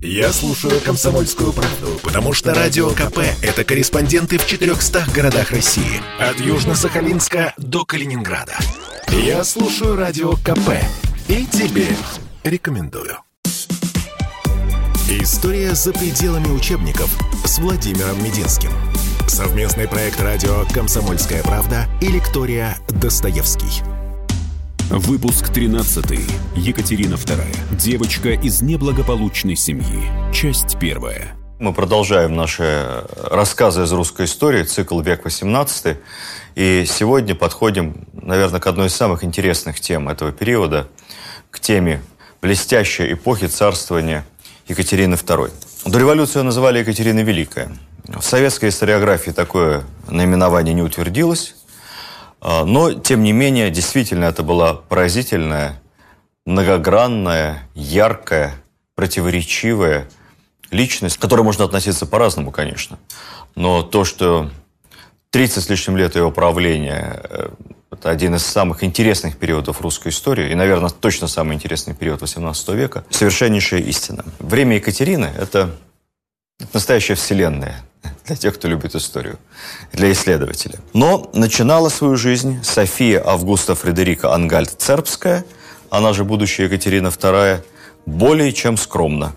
[0.00, 6.00] Я слушаю «Комсомольскую правду», потому что «Радио КП»— это корреспонденты в 400 городах России.
[6.20, 8.56] От Южно-Сахалинска до Калининграда.
[9.08, 10.70] Я слушаю «Радио КП»
[11.26, 11.88] и тебе
[12.44, 13.18] рекомендую.
[15.08, 17.10] История за пределами учебников
[17.44, 18.70] с Владимиром Мединским.
[19.26, 23.82] Совместный проект радио «Комсомольская правда» и лектория «Достоевский».
[24.90, 26.18] Выпуск 13.
[26.56, 27.76] Екатерина II.
[27.76, 30.10] Девочка из неблагополучной семьи.
[30.32, 31.36] Часть первая.
[31.58, 35.98] Мы продолжаем наши рассказы из русской истории, цикл «Век XVIII».
[36.54, 40.88] И сегодня подходим, наверное, к одной из самых интересных тем этого периода,
[41.50, 42.00] к теме
[42.40, 44.24] блестящей эпохи царствования
[44.68, 45.50] Екатерины II.
[45.84, 47.76] До революции ее называли Екатерина Великая.
[48.06, 51.56] В советской историографии такое наименование не утвердилось,
[52.40, 55.80] но, тем не менее, действительно, это была поразительная,
[56.46, 58.54] многогранная, яркая,
[58.94, 60.08] противоречивая
[60.70, 62.98] личность, к которой можно относиться по-разному, конечно.
[63.54, 64.50] Но то, что
[65.30, 67.48] 30 с лишним лет ее правления э,–
[67.90, 72.76] это один из самых интересных периодов русской истории, и, наверное, точно самый интересный период XVIII
[72.76, 74.24] века, совершеннейшая истина.
[74.38, 75.74] Время Екатерины– это
[76.72, 77.84] настоящая вселенная,
[78.26, 79.38] для тех, кто любит историю,
[79.92, 80.78] для исследователя.
[80.92, 85.44] Но начинала свою жизнь София Августа Фредерика Ангальд-Цербская,
[85.90, 87.62] она же будущая Екатерина II,
[88.06, 89.34] более чем скромно,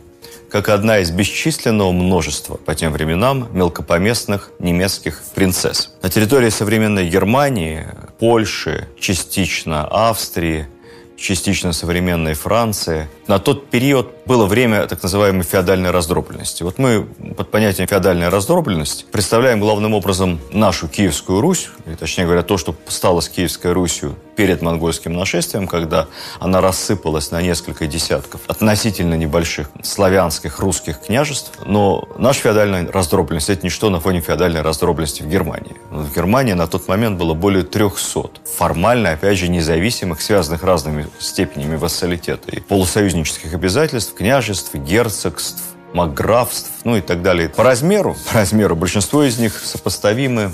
[0.49, 5.91] как одна из бесчисленного множества по тем временам мелкопоместных немецких принцесс.
[6.01, 7.87] На территории современной Германии,
[8.19, 10.67] Польши, частично Австрии–
[11.21, 13.07] частично современной Франции.
[13.27, 16.63] На тот период было время так называемой феодальной раздробленности.
[16.63, 17.03] Вот мы
[17.35, 22.73] под понятием феодальная раздробленность представляем главным образом нашу Киевскую Русь, и, точнее говоря, то, что
[22.87, 26.07] стало с Киевской Русью перед монгольским нашествием, когда
[26.39, 31.51] она рассыпалась на несколько десятков относительно небольших славянских русских княжеств.
[31.65, 35.75] Но наша феодальная раздробленность– это ничто на фоне феодальной раздробленности в Германии.
[35.89, 41.75] В Германии на тот момент было более 300 формально, опять же, независимых, связанных разными степенями
[41.75, 47.49] вассалитета и полусоюзнических обязательств, княжеств, герцогств, маграфств, ну и так далее.
[47.49, 50.51] По размеру, по размеру большинство из них сопоставимы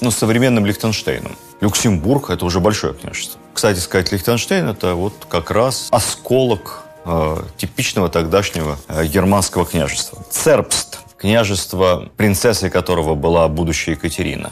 [0.00, 1.36] ну, с современным Лихтенштейном.
[1.60, 3.38] Люксембург– это уже большое княжество.
[3.52, 10.24] Кстати сказать, Лихтенштейн– это вот как раз осколок э, типичного тогдашнего э, германского княжества.
[10.30, 14.50] Цербст– княжество, принцессой которого была будущая Екатерина.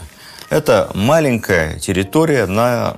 [0.51, 2.97] Это маленькая территория на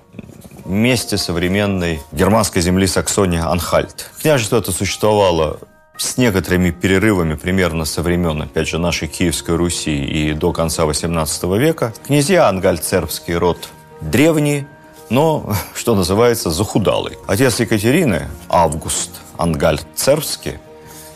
[0.66, 4.10] месте современной германской земли Саксония-Анхальт.
[4.22, 5.60] Княжество это существовало
[5.98, 11.58] с некоторыми перерывами примерно со времен, опять же, нашей Киевской Руси и до конца XVIII
[11.58, 11.94] века.
[12.06, 13.70] Князья ангальцербский род
[14.02, 14.68] древний,
[15.10, 17.18] но, что называется, захудалый.
[17.28, 20.60] Отец Екатерины, Август Ангальцербский,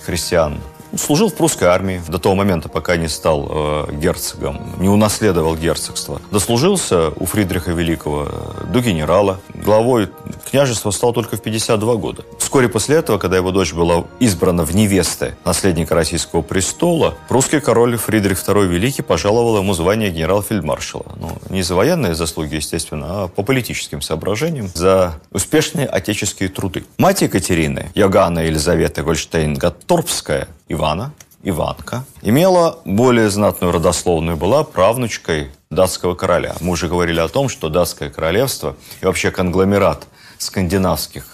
[0.06, 0.60] христиан,
[0.98, 6.22] Служил в прусской армии до того момента, пока не стал э, герцогом, не унаследовал герцогство.
[6.32, 9.40] Дослужился у Фридриха Великого э, до генерала.
[9.54, 10.10] Главой
[10.50, 12.24] княжества стал только в 52 года.
[12.40, 17.96] Вскоре после этого, когда его дочь была избрана в невесты наследника российского престола, прусский король
[17.96, 21.06] Фридрих II Великий пожаловал ему звание генерал-фельдмаршала.
[21.18, 26.86] Ну, не за военные заслуги, естественно, а по политическим соображениям, за успешные отеческие труды.
[26.98, 31.12] Мать Екатерины, Йоганна Елизавета Гольштейн-Гатторпская, Ивана,
[31.44, 36.56] Иванка, имела более знатную родословную, была правнучкой датского короля.
[36.62, 41.26] Мы уже говорили о том, что датское королевство и вообще конгломерат скандинавских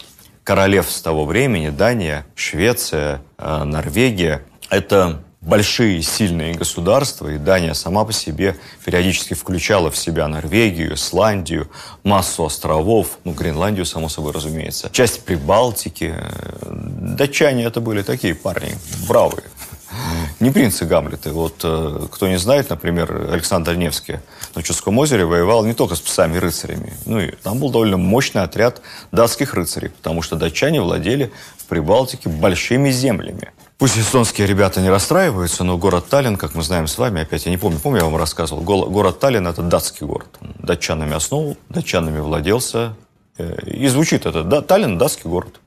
[0.44, 8.12] королевств того времени, Дания, Швеция, э, Норвегия, это большие сильные государства, и Дания сама по
[8.12, 11.70] себе периодически включала в себя Норвегию, Исландию,
[12.04, 16.16] массу островов, ну, Гренландию, само собой, разумеется, часть Прибалтики.
[17.06, 18.76] Датчане это были такие парни,
[19.08, 19.44] бравые.
[20.40, 21.32] Не принцы Гамлеты.
[21.32, 24.20] Вот э, кто не знает, например, Александр Невский
[24.56, 26.94] на Чудском озере воевал не только с псами-рыцарями.
[27.06, 32.28] Ну и там был довольно мощный отряд датских рыцарей, потому что датчане владели в Прибалтике
[32.28, 33.52] большими землями.
[33.78, 37.52] Пусть эстонские ребята не расстраиваются, но город Таллин, как мы знаем с вами, опять я
[37.52, 40.30] не помню, помню, я вам рассказывал, город Таллин– это датский город.
[40.60, 42.96] Датчанами основу, датчанами владелся.
[43.38, 45.60] Э, и звучит это, Таллин– датский город.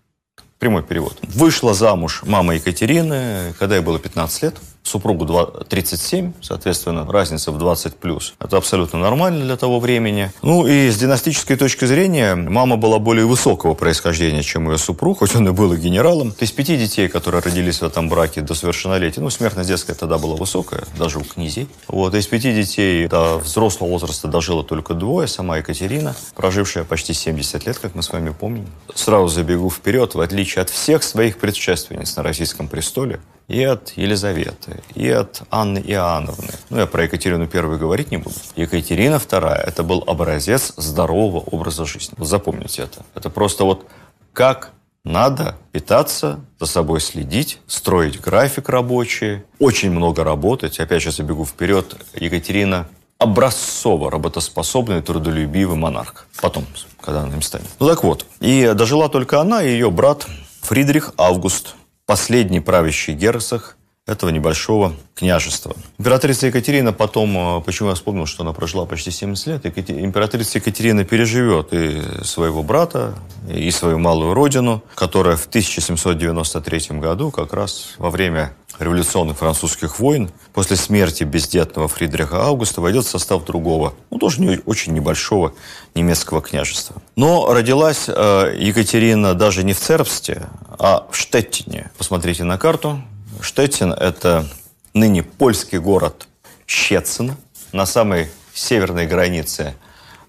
[0.59, 1.17] Прямой перевод.
[1.23, 7.97] Вышла замуж мама Екатерины, когда ей было 15 лет супругу 37, соответственно, разница в 20
[7.97, 8.35] плюс.
[8.41, 10.33] Это абсолютно нормально для того времени.
[10.43, 15.35] Ну и с династической точки зрения, мама была более высокого происхождения, чем ее супруг, хоть
[15.37, 16.35] он и был и генералом.
[16.41, 20.37] Есть пяти детей, которые родились в этом браке до совершеннолетия, ну, смертность детская тогда была
[20.37, 21.69] высокая, даже у князей.
[21.87, 27.67] Вот, из пяти детей до взрослого возраста дожило только двое, сама Екатерина, прожившая почти 70
[27.67, 28.67] лет, как мы с вами помним.
[28.95, 34.83] Сразу забегу вперед, в отличие от всех своих предшественниц на российском престоле, и от Елизаветы,
[34.95, 36.53] и от Анны Иоанновны.
[36.69, 38.37] Ну, я про Екатерину Первую говорить не буду.
[38.57, 42.15] Екатерина Вторая– это был образец здорового образа жизни.
[42.19, 43.05] Вот запомните это.
[43.15, 43.87] Это просто вот
[44.35, 44.73] как
[45.03, 50.79] надо питаться, за собой следить, строить график рабочий, очень много работать.
[50.79, 51.97] Опять же, забегу вперед.
[52.15, 52.87] Екатерина
[53.17, 56.27] образцово работоспособный, трудолюбивый монарх.
[56.41, 56.67] Потом,
[57.01, 57.69] когда она им станет.
[57.81, 58.27] Ну так вот.
[58.41, 60.27] И дожила только она и ее брат
[60.61, 61.75] Фридрих Август,
[62.09, 63.77] последний правящий герцог
[64.07, 65.77] этого небольшого княжества.
[65.99, 71.05] Императрица Екатерина потом, э, почему я вспомнил, что она прожила почти 70 лет, императрица Екатерина
[71.05, 73.15] переживет и своего брата,
[73.47, 80.31] и свою малую родину, которая в 1793 году, как раз во время революционных французских войн,
[80.55, 85.53] после смерти бездетного Фридриха Августа, войдет в состав другого, ну, тоже не, очень небольшого
[85.95, 86.97] немецкого княжества.
[87.17, 91.91] Но родилась э, Екатерина даже не в Цербсте, а в Штеттине.
[91.99, 93.03] Посмотрите на карту,
[93.41, 94.47] Штеттин– это
[94.95, 96.27] ныне польский город
[96.67, 97.37] Щецин
[97.73, 99.75] на самой северной границе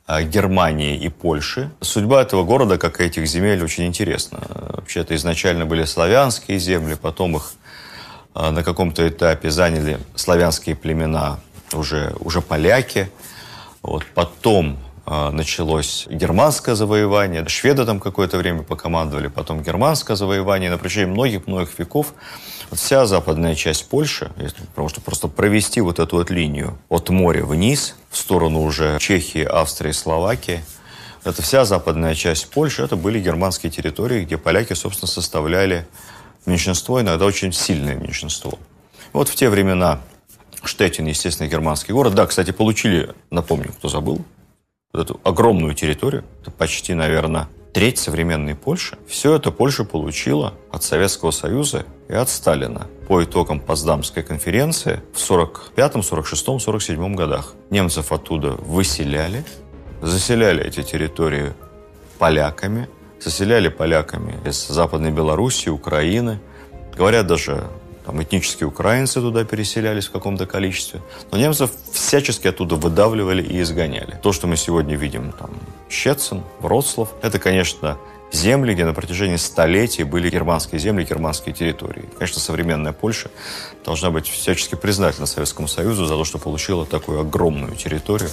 [0.05, 1.71] а, Германии и Польши.
[1.81, 4.39] Судьба этого города, как и этих земель, очень интересна.
[4.49, 7.53] Вообще, это изначально были славянские земли, потом их
[8.33, 11.39] а, на каком-то этапе заняли славянские племена,
[11.73, 13.11] уже, уже поляки.
[13.81, 14.05] Вот.
[14.13, 14.77] Потом
[15.31, 17.47] началось германское завоевание.
[17.47, 20.69] Шведы там какое-то время покомандовали, потом германское завоевание.
[20.69, 22.13] На протяжении многих-многих веков
[22.69, 24.31] вот вся западная часть Польши,
[24.69, 29.43] потому что просто провести вот эту вот линию от моря вниз, в сторону уже Чехии,
[29.43, 30.63] Австрии, Словакии,
[31.23, 35.87] это вся западная часть Польши, это были германские территории, где поляки, собственно, составляли
[36.45, 38.59] меньшинство, иногда очень сильное меньшинство.
[39.11, 40.01] Вот в те времена
[40.63, 42.13] Штеттин, естественно, германский город.
[42.13, 44.23] Да, кстати, получили, напомню, кто забыл,
[44.93, 46.23] эту огромную территорию.
[46.41, 48.97] Это почти, наверное, треть современной Польши.
[49.07, 55.19] Все это Польша получила от Советского Союза и от Сталина по итогам Потсдамской конференции в
[55.19, 57.53] 45, 46, 47 годах.
[57.69, 59.45] Немцев оттуда выселяли,
[60.01, 61.53] заселяли эти территории
[62.17, 62.89] поляками,
[63.19, 66.39] заселяли поляками из Западной Белоруссии, Украины.
[66.95, 67.69] Говорят, даже
[68.09, 70.99] там этнические украинцы туда переселялись в каком-то количестве.
[71.29, 74.17] Но немцев всячески оттуда выдавливали и изгоняли.
[74.23, 75.51] То, что мы сегодня видим, там,
[75.91, 77.99] Щецин, Вроцлав, это, конечно,
[78.31, 82.09] земли, где на протяжении столетий были германские земли, германские территории.
[82.17, 83.29] Конечно, современная Польша
[83.85, 88.31] должна быть всячески признательна Советскому Союзу за то, что получила такую огромную территорию,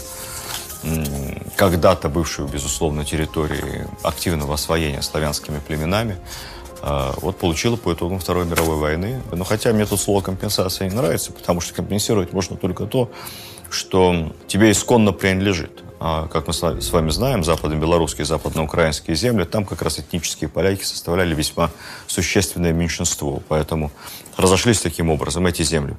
[1.57, 6.17] когда-то бывшую, безусловно, территорией активного освоения славянскими племенами,
[6.83, 9.23] вот получила по итогам Второй мировой войны.
[9.33, 13.11] Но хотя мне тут слово компенсация не нравится, потому что компенсировать можно только то,
[13.71, 15.83] что тебе исконно принадлежит.
[15.99, 21.35] А, как мы с вами знаем, западно-белорусские, западно-украинские земли, там как раз этнические поляки составляли
[21.35, 21.71] весьма
[22.07, 23.43] существенное меньшинство.
[23.49, 23.91] Поэтому
[24.37, 25.97] разошлись таким образом эти земли,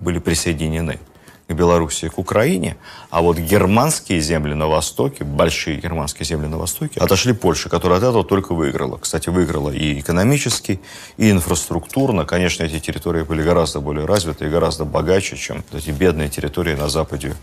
[0.00, 0.98] были присоединены
[1.48, 2.76] к Белоруссии, к Украине,
[3.10, 8.04] а вот германские земли на Востоке, большие германские земли на Востоке, отошли Польше, которая от
[8.04, 8.98] этого только выиграла.
[8.98, 10.80] Кстати, выиграла и экономически,
[11.16, 12.24] и инфраструктурно.
[12.24, 16.88] Конечно, эти территории были гораздо более развиты и гораздо богаче, чем эти бедные территории на
[16.88, 17.34] западе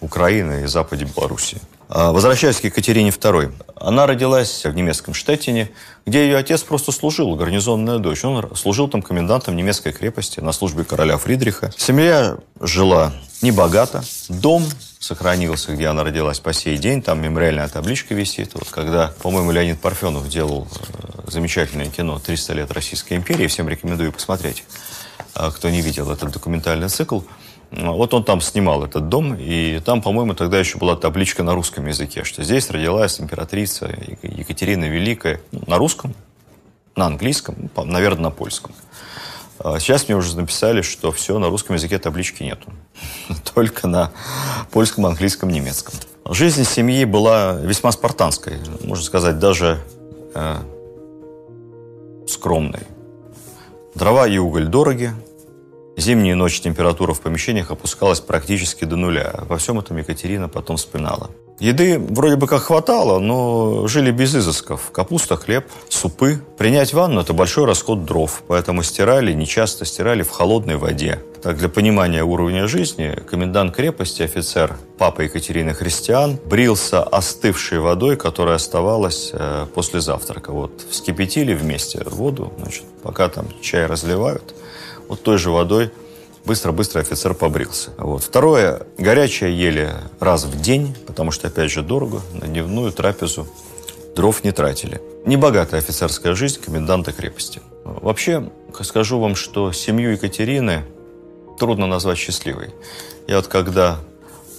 [0.00, 1.60] Украины и западе Белоруссии.
[1.92, 3.52] А, возвращаясь к Екатерине II.
[3.74, 5.72] Она родилась в немецком Штеттине,
[6.06, 8.24] где ее отец просто служил, гарнизонная дочь.
[8.24, 11.72] Он служил там комендантом немецкой крепости на службе короля Фридриха.
[11.76, 13.12] Семья жила
[13.42, 14.04] небогато.
[14.28, 14.64] Дом
[15.00, 17.02] сохранился, где она родилась по сей день.
[17.02, 18.54] Там мемориальная табличка висит.
[18.54, 24.12] Вот когда, по-моему, Леонид Парфенов делал э, замечательное кино «300 лет Российской империи», всем рекомендую
[24.12, 24.62] посмотреть,
[25.34, 27.22] а, кто не видел этот документальный цикл.
[27.70, 31.86] Вот он там снимал этот дом, и там, по-моему, тогда еще была табличка на русском
[31.86, 36.14] языке, что здесь родилась императрица Екатерина Великая ну, на русском,
[36.96, 38.74] на английском, наверное, на польском.
[39.62, 42.72] А сейчас мне уже написали, что все, на русском языке таблички нету.
[43.54, 44.10] Только на
[44.72, 45.94] польском, английском, немецком.
[46.28, 49.78] Жизнь семьи была весьма спартанской, можно сказать, даже
[50.34, 50.56] э,
[52.26, 52.82] скромной.
[53.94, 55.12] Дрова и уголь дороги,
[56.00, 59.34] Зимние ночи температура в помещениях опускалась практически до нуля.
[59.48, 61.28] Во всем этом Екатерина потом вспоминала.
[61.58, 64.92] Еды вроде бы как хватало, но жили без изысков.
[64.92, 66.40] Капуста, хлеб, супы.
[66.56, 71.20] Принять ванну– это большой расход дров, поэтому стирали, нечасто стирали в холодной воде.
[71.42, 78.56] Так, для понимания уровня жизни, комендант крепости, офицер, папа Екатерины Христиан, брился остывшей водой, которая
[78.56, 80.52] оставалась э, после завтрака.
[80.52, 84.54] Вот вскипятили вместе воду, значит, пока там чай разливают,
[85.10, 85.90] вот той же водой
[86.44, 87.90] быстро-быстро офицер побрился.
[87.98, 88.22] Вот.
[88.22, 93.48] Второе, горячее ели раз в день, потому что, опять же, дорого, на дневную трапезу
[94.14, 95.00] дров не тратили.
[95.26, 97.60] Небогатая офицерская жизнь коменданта крепости.
[97.84, 98.50] Вообще,
[98.82, 100.84] скажу вам, что семью Екатерины
[101.58, 102.70] трудно назвать счастливой.
[103.26, 103.98] Я вот когда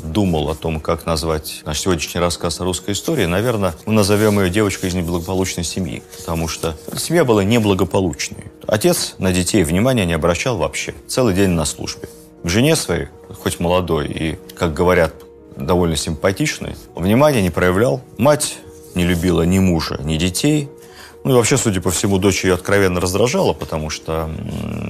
[0.03, 4.50] думал о том, как назвать наш сегодняшний рассказ о русской истории, наверное, мы назовем ее
[4.50, 8.46] девочкой из неблагополучной семьи, потому что семья была неблагополучной.
[8.67, 12.10] Отец на детей внимания не обращал вообще, целый день на службе.
[12.43, 13.08] К жене своей,
[13.39, 15.13] хоть молодой и, как говорят,
[15.55, 18.01] довольно симпатичной, внимания не проявлял.
[18.17, 18.58] Мать
[18.96, 20.70] не любила ни мужа, ни детей.
[21.24, 24.30] Ну и вообще, судя по всему, дочь ее откровенно раздражала, потому что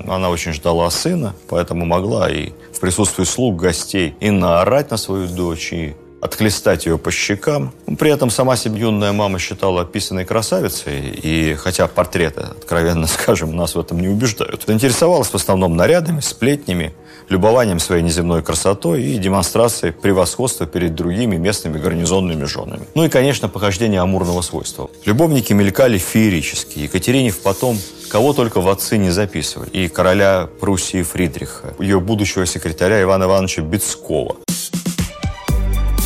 [0.07, 5.27] она очень ждала сына, поэтому могла и в присутствии слуг, гостей и наорать на свою
[5.27, 7.73] дочь, и отхлестать ее по щекам.
[7.99, 13.79] При этом сама себе мама считала описанной красавицей, и хотя портреты, откровенно скажем, нас в
[13.79, 16.93] этом не убеждают, интересовалась в основном нарядами, сплетнями,
[17.29, 22.83] любованием своей неземной красотой и демонстрацией превосходства перед другими местными гарнизонными женами.
[22.93, 24.89] Ну и, конечно, похождение амурного свойства.
[25.05, 26.79] Любовники мелькали феерически.
[26.79, 27.77] Екатерине в потом
[28.09, 29.69] кого только в отцы не записывали.
[29.69, 34.35] И короля Пруссии Фридриха, ее будущего секретаря Ивана Ивановича Бецкова.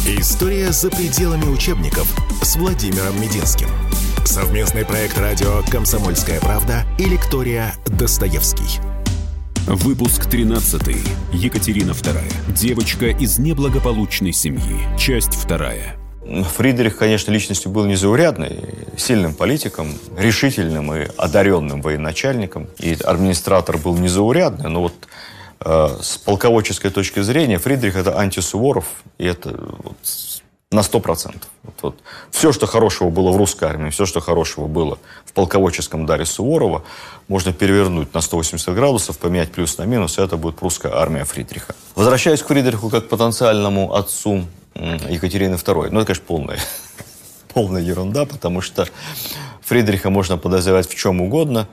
[0.07, 2.07] История за пределами учебников
[2.43, 3.67] с Владимиром Мединским.
[4.24, 8.79] Совместный проект радио «Комсомольская правда» и лектория «Достоевский».
[9.65, 10.95] Выпуск 13.
[11.33, 12.53] Екатерина II.
[12.53, 14.77] Девочка из неблагополучной семьи.
[14.95, 15.71] Часть 2.
[16.55, 18.59] Фридрих, конечно, личностью был незаурядной,
[18.97, 22.67] сильным политиком, решительным и одаренным военачальником.
[22.79, 24.93] И администратор был незаурядный, но вот
[25.63, 28.85] с полководческой точки зрения Фридрих это антисуворов,
[29.17, 29.97] и это вот,
[30.71, 31.41] на 100%.
[31.63, 31.95] Вот, вот.
[32.31, 36.83] Все, что хорошего было в русской армии, все, что хорошего было в полководческом даре Суворова,
[37.27, 41.75] можно перевернуть на 180 градусов, поменять плюс на минус, и это будет прусская армия Фридриха.
[41.95, 44.45] Возвращаясь к Фридриху как потенциальному отцу
[44.75, 46.59] Екатерины II, ну, это, конечно, полная,
[47.53, 48.88] полная ерунда, потому что
[49.62, 51.67] Фридриха можно подозревать в чем угодно,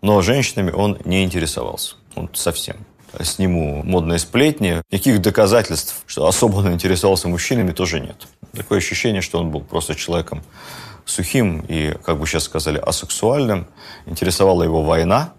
[0.00, 1.96] но женщинами он не интересовался.
[2.14, 2.76] Он совсем
[3.22, 4.82] сниму модные сплетни.
[4.90, 8.26] Никаких доказательств, что особо он интересовался мужчинами, тоже нет.
[8.52, 10.42] Такое ощущение, что он был просто человеком
[11.04, 13.66] сухим и, как бы сейчас сказали, асексуальным.
[14.06, 15.32] Интересовала его война,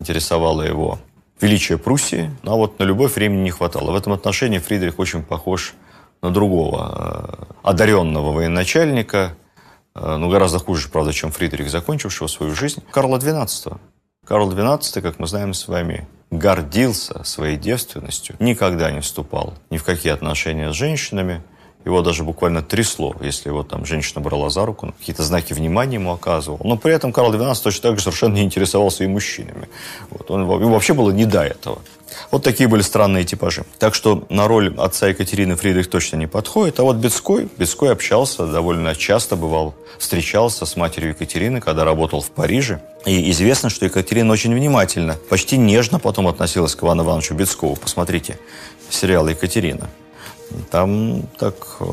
[0.00, 0.98] интересовала его
[1.40, 3.90] величие Пруссии, а вот на любовь времени не хватало.
[3.90, 5.74] В этом отношении Фридрих очень похож
[6.22, 9.36] на другого э, одаренного военачальника,
[9.94, 13.78] э, ну, гораздо хуже, правда, чем Фридрих, закончившего свою жизнь, Карла XII.
[14.26, 19.84] Карл XII, как мы знаем с вами, гордился своей девственностью, никогда не вступал ни в
[19.84, 21.42] какие отношения с женщинами,
[21.84, 26.12] его даже буквально трясло, если его там женщина брала за руку, какие-то знаки внимания ему
[26.12, 26.60] оказывал.
[26.64, 29.68] Но при этом Карл XII точно так же совершенно не интересовался и мужчинами.
[30.10, 30.30] Вот.
[30.30, 31.78] Он, ему вообще было не до этого.
[32.30, 33.64] Вот такие были странные типажи.
[33.78, 36.78] Так что на роль отца Екатерины Фридрих точно не подходит.
[36.80, 42.30] А вот Бецкой, Бецкой общался довольно часто, бывал, встречался с матерью Екатерины, когда работал в
[42.30, 42.80] Париже.
[43.04, 47.76] И известно, что Екатерина очень внимательно, почти нежно потом относилась к Ивану Ивановичу Бецкову.
[47.76, 48.38] Посмотрите
[48.90, 49.90] сериал «Екатерина».
[50.70, 51.84] Там так э,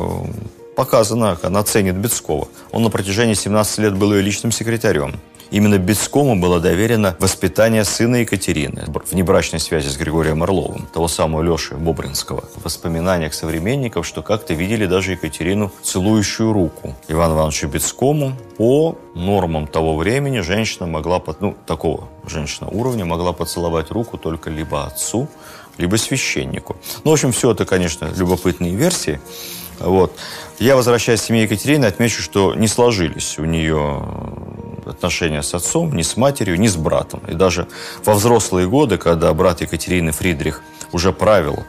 [0.75, 2.47] показано, как она ценит Бецкова.
[2.71, 5.19] Он на протяжении 17 лет был ее личным секретарем.
[5.51, 11.41] Именно Бецкому было доверено воспитание сына Екатерины в небрачной связи с Григорием Орловым, того самого
[11.41, 12.45] Леши Бобринского.
[12.55, 18.31] В воспоминаниях современников, что как-то видели даже Екатерину целующую руку Ивану Ивановичу Бецкому.
[18.57, 24.85] По нормам того времени женщина могла, ну, такого женщина уровня могла поцеловать руку только либо
[24.85, 25.27] отцу,
[25.77, 26.77] либо священнику.
[27.03, 29.19] Ну, в общем, все это, конечно, любопытные версии.
[29.79, 30.15] Вот.
[30.59, 34.03] Я, возвращаясь к семье Екатерины, отмечу, что не сложились у нее
[34.85, 37.21] отношения с отцом, ни с матерью, ни с братом.
[37.27, 37.67] И даже
[38.05, 40.61] во взрослые годы, когда брат Екатерины Фридрих
[40.91, 41.63] уже правил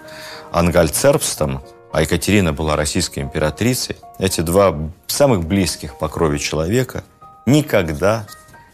[0.53, 7.05] Ангальцербстом, а Екатерина была российской императрицей, эти два самых близких по крови человека
[7.47, 8.27] никогда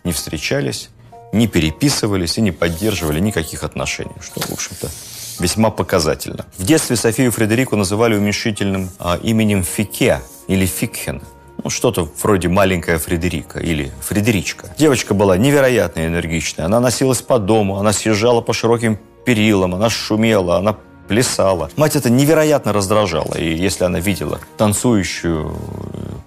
[0.04, 0.88] не встречались,
[1.32, 4.88] не переписывались и не поддерживали никаких отношений, что, в общем-то,
[5.38, 6.46] весьма показательно.
[6.56, 11.22] В детстве Софию Фредерику называли уменьшительным а, именем Фике или Фикхен.
[11.62, 14.68] Ну, что-то вроде маленькая Фредерика или Фредеричка.
[14.78, 16.66] Девочка была невероятно энергичная.
[16.66, 20.76] Она носилась по дому, она съезжала по широким перилам, она шумела, она
[21.08, 21.70] плясала.
[21.76, 23.34] Мать это невероятно раздражала.
[23.34, 25.56] И если она видела танцующую,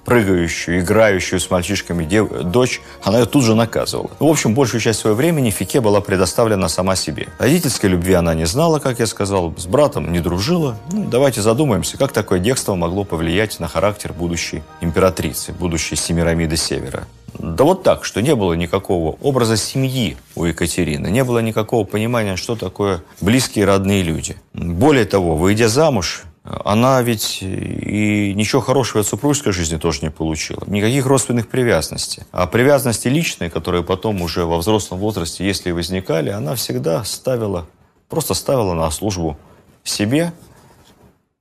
[0.05, 2.29] прыгающую, играющую с мальчишками дев...
[2.29, 4.09] дочь, она ее тут же наказывала.
[4.19, 7.27] В общем, большую часть своего времени Фике была предоставлена сама себе.
[7.39, 10.77] Родительской любви она не знала, как я сказал, с братом не дружила.
[10.91, 17.07] Ну, давайте задумаемся, как такое детство могло повлиять на характер будущей императрицы, будущей Семирамиды Севера.
[17.41, 22.35] Да вот так, что не было никакого образа семьи у Екатерины, не было никакого понимания,
[22.35, 24.37] что такое близкие родные люди.
[24.53, 30.63] Более того, выйдя замуж, она ведь и ничего хорошего от супружеской жизни тоже не получила.
[30.67, 32.23] Никаких родственных привязанностей.
[32.31, 37.65] А привязанности личные, которые потом уже во взрослом возрасте, если и возникали, она всегда ставила,
[38.07, 39.35] просто ставила на службу
[39.83, 40.31] себе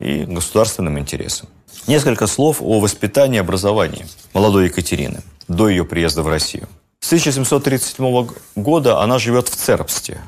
[0.01, 1.49] и государственным интересам.
[1.87, 6.69] Несколько слов о воспитании и образовании молодой Екатерины до ее приезда в Россию.
[7.01, 10.21] С 1737 года она живет в Цербсте.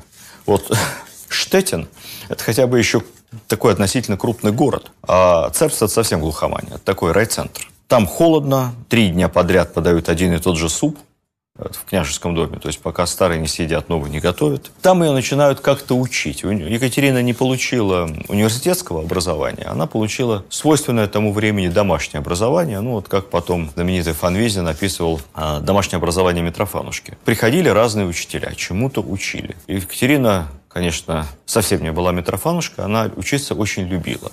[0.45, 0.71] Вот
[1.27, 1.87] Штетин–
[2.29, 3.01] это хотя бы еще
[3.47, 4.91] такой относительно крупный город.
[5.03, 6.75] А Цербст– это совсем глухомания.
[6.75, 7.69] Это такой райцентр.
[7.87, 10.97] Там холодно, три дня подряд подают один и тот же суп–
[11.55, 14.71] в княжеском доме, то есть пока старые не съедят, новые не готовят.
[14.81, 16.41] Там ее начинают как-то учить.
[16.41, 23.29] Екатерина не получила университетского образования, она получила свойственное тому времени домашнее образование, ну вот как
[23.29, 27.17] потом знаменитый Фанвизин описывал а, домашнее образование Митрофанушки.
[27.23, 29.55] Приходили разные учителя, чему-то учили.
[29.67, 34.31] Екатерина конечно, совсем не была Митрофанушка, она учиться очень любила.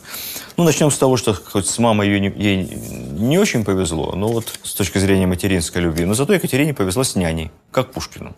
[0.56, 2.64] Ну, начнем с того, что хоть с мамой ее не, ей
[3.20, 6.04] не очень повезло, но вот с точки зрения материнской любви.
[6.04, 8.34] Но зато Екатерине повезло с няней, как Пушкину.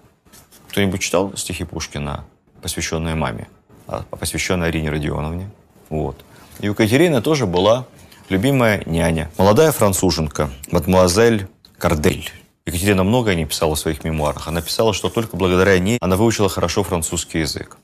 [0.68, 2.24] Кто-нибудь читал стихи Пушкина,
[2.60, 3.48] посвященные маме,
[3.86, 5.50] а посвященные Арине Родионовне?
[5.88, 6.24] Вот.
[6.60, 7.86] И у Екатерины тоже была
[8.28, 11.48] любимая няня, молодая француженка, мадемуазель
[11.78, 12.30] Кардель.
[12.64, 14.46] Екатерина многое не писала в своих мемуарах.
[14.46, 17.76] Она писала, что только благодаря ней она выучила хорошо французский язык.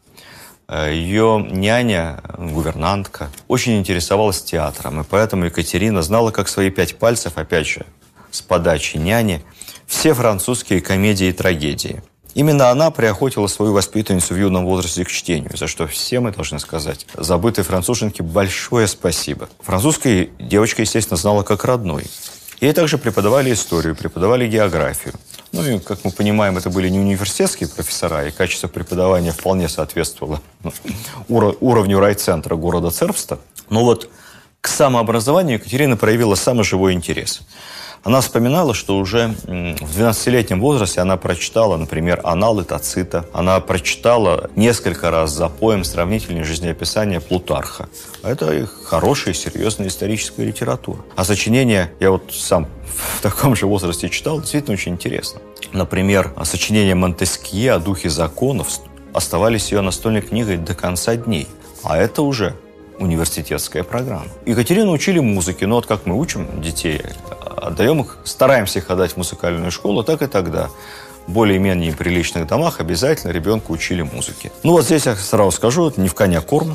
[0.71, 7.67] Ее няня, гувернантка, очень интересовалась театром, и поэтому Екатерина знала, как свои пять пальцев, опять
[7.67, 7.87] же,
[8.31, 9.43] с подачи няни,
[9.87, 12.03] все французские комедии и трагедии.
[12.35, 16.59] Именно она приохотила свою воспитанницу в юном возрасте к чтению, за что все мы должны
[16.59, 19.49] сказать забытой француженке большое спасибо.
[19.61, 22.05] Французская девочка, естественно, знала как родной.
[22.61, 25.15] Ей также преподавали историю, преподавали географию.
[25.53, 30.41] Ну и, как мы понимаем, это были не университетские профессора, и качество преподавания вполне соответствовало
[30.63, 30.73] ну,
[31.61, 33.39] уровню райцентра города Цербста.
[33.71, 34.11] Но вот
[34.61, 37.43] к самообразованию Екатерина проявила самый живой интерес–
[38.09, 43.27] она вспоминала, что уже в 12-летнем возрасте она прочитала, например, «Аналы Тацита».
[43.35, 47.91] Она прочитала несколько раз за поем сравнительное жизнеописание Плутарха.
[48.23, 51.01] Это хорошая, серьезная историческая литература.
[51.17, 55.43] А сочинение, я вот сам в таком же возрасте читал, действительно очень интересно.
[55.75, 58.69] Например, сочинение Монтескье о духе законов
[59.13, 61.47] оставались ее настольной книгой до конца дней.
[61.83, 62.55] А это уже
[62.99, 64.27] университетская программа.
[64.47, 67.01] Екатерину учили музыке, но вот как мы учим детей,
[67.59, 70.71] отдаем их, стараемся их отдать в музыкальную школу, так и тогда
[71.27, 74.51] в более-менее приличных домах обязательно ребенку учили музыке.
[74.63, 76.75] Ну вот здесь я сразу скажу, это не в коня корм.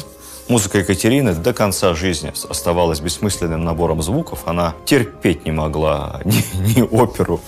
[0.49, 4.41] Музыка Екатерины до конца жизни оставалась бессмысленным набором звуков.
[4.45, 6.43] Она терпеть не могла ни,
[6.75, 7.39] ни оперу,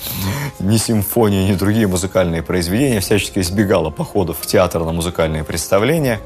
[0.60, 3.02] ни симфонии, ни другие музыкальные произведения.
[3.02, 6.22] Всячески избегала походов в театр на музыкальные представления.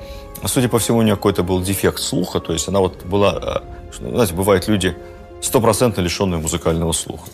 [0.45, 2.39] Судя по всему, у нее какой-то был дефект слуха.
[2.39, 3.63] То есть она вот была...
[4.00, 4.95] Э, знаете, бывают люди
[5.41, 7.30] стопроцентно лишенные музыкального слуха.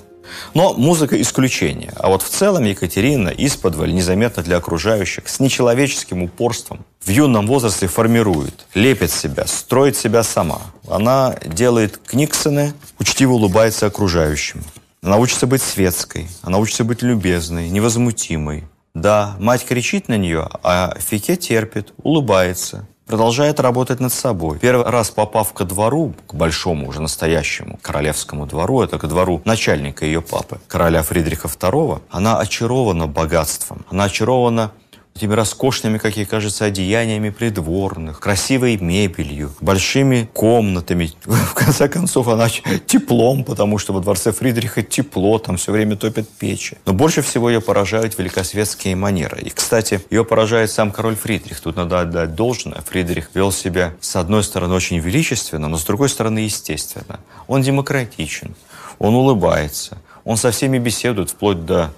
[0.53, 1.91] Но музыка исключение.
[1.95, 7.87] А вот в целом Екатерина исподволь, незаметно для окружающих, с нечеловеческим упорством в юном возрасте
[7.87, 10.61] формирует, лепит себя, строит себя сама.
[10.87, 14.63] Она делает книксоны, учтиво улыбается окружающим.
[15.01, 18.63] Она учится быть светской, она учится быть любезной, невозмутимой.
[18.95, 24.59] Да, мать кричит на нее, а Фике терпит, улыбается, продолжает работать над собой.
[24.59, 30.05] Первый раз попав ко двору, к большому уже настоящему королевскому двору, это к двору начальника
[30.05, 34.71] ее папы, короля Фридриха II, она очарована богатством, она очарована
[35.17, 41.13] этими роскошными, как ей кажется, одеяниями придворных, красивой мебелью, большими комнатами.
[41.23, 42.49] В конце концов, она
[42.86, 46.78] теплом, потому что во дворце Фридриха тепло, там все время топят печи.
[46.86, 49.39] Но больше всего ее поражают великосветские манеры.
[49.39, 51.62] И, кстати, ее поражает сам король Фридрих.
[51.62, 52.82] Тут надо отдать должное.
[52.82, 57.21] Фридрих вел себя, с одной стороны, очень величественно, но с другой стороны, естественно.
[57.47, 58.54] Он демократичен,
[58.99, 61.93] он улыбается, он со всеми беседует, вплоть до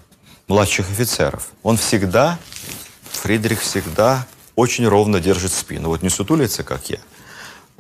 [0.48, 1.50] младших офицеров.
[1.64, 2.38] Он всегда
[3.18, 5.90] Фридрих всегда очень ровно держит спину.
[5.90, 7.00] Вот не сутулится, как я.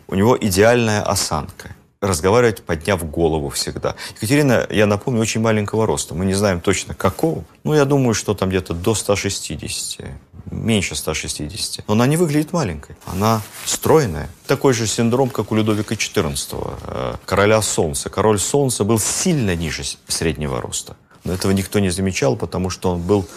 [0.07, 1.75] У него идеальная осанка.
[1.99, 3.95] Разговаривать, подняв голову всегда.
[4.15, 6.13] Екатерина, я напомню, очень маленького роста.
[6.13, 7.43] Мы не знаем точно какого.
[7.63, 10.05] Ну, я думаю, что там где-то до 160.
[10.51, 11.87] Меньше 160.
[11.87, 12.95] Но она не выглядит маленькой.
[13.05, 14.29] Она стройная.
[14.45, 18.09] Такой же синдром, как у Людовика XIV, э, короля Солнца.
[18.09, 20.95] Король Солнца был сильно ниже среднего роста.
[21.23, 23.27] Но этого никто не замечал, потому что он был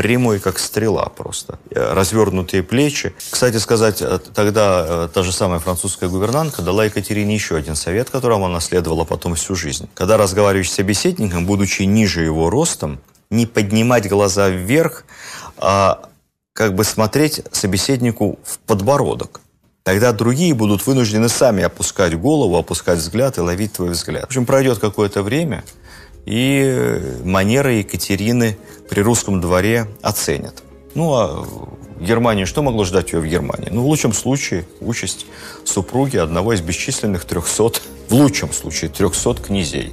[0.00, 1.58] прямой, как стрела просто.
[1.70, 3.12] Э, развернутые плечи.
[3.30, 8.08] Кстати сказать, э, тогда э, та же самая французская гувернантка дала Екатерине еще один совет,
[8.08, 9.90] которому она следовала потом всю жизнь.
[9.92, 15.04] Когда разговариваешь с собеседником, будучи ниже его ростом, не поднимать глаза вверх,
[15.58, 16.00] а
[16.54, 19.42] как бы смотреть собеседнику в подбородок
[19.82, 24.22] тогда другие будут вынуждены сами опускать голову, опускать взгляд и ловить твой взгляд.
[24.22, 25.64] В общем, пройдет какое-то время,
[26.30, 28.56] и манеры Екатерины
[28.88, 30.62] при русском дворе оценят.
[30.94, 31.44] Ну, а
[32.00, 33.68] Германии, что могло ждать ее в Германии?
[33.70, 35.26] Ну, в лучшем случае, участь
[35.64, 39.92] супруги одного из бесчисленных трехсот, в лучшем случае, трехсот князей.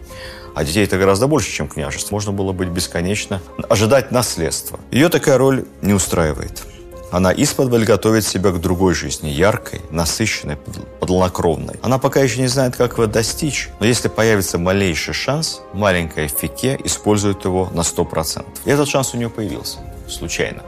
[0.54, 2.14] А детей это гораздо больше, чем княжество.
[2.14, 4.80] Можно было быть бесконечно, ожидать наследства.
[4.92, 6.64] Ее такая роль не устраивает.
[7.10, 10.58] Она исподволь готовит себя к другой жизни, яркой, насыщенной,
[11.00, 11.76] подлокровной.
[11.82, 16.78] Она пока еще не знает, как его достичь, но если появится малейший шанс, маленькая Фике
[16.84, 18.46] использует его на 100%.
[18.66, 19.78] И этот шанс у нее появился,
[20.10, 20.64] случайно.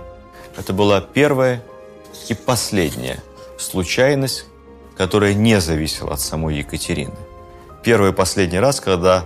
[0.57, 1.61] Это была первая
[2.29, 3.21] и последняя
[3.57, 4.45] случайность,
[4.97, 7.15] которая не зависела от самой Екатерины.
[7.83, 9.25] Первый и последний раз, когда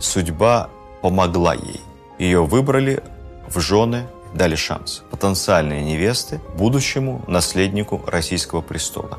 [0.00, 0.70] судьба
[1.02, 1.80] помогла ей.
[2.18, 3.02] Ее выбрали
[3.48, 9.18] в жены дали шанс потенциальные невесты будущему наследнику российского престола.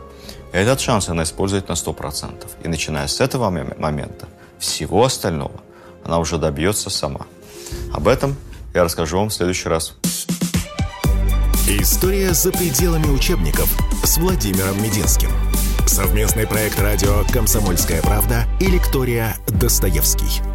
[0.52, 2.48] Этот шанс она использует на 100%.
[2.64, 5.62] И начиная с этого момента, всего остального
[6.04, 7.28] она уже добьется сама.
[7.94, 8.36] Об этом
[8.74, 9.96] я расскажу вам в следующий раз.
[11.68, 13.70] История за пределами учебников
[14.04, 15.30] с Владимиром Мединским.
[15.86, 20.49] Совместный проект радио «Комсомольская правда» и лектория «Достоевский».